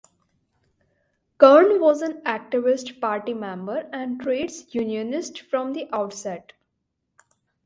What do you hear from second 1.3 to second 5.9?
Kern was an activist party member and trades unionist from the